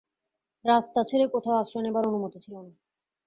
[0.65, 2.71] রাস্তা ছেড়ে কোথাও আশ্রয় নেবার অনুমতি ছিল না।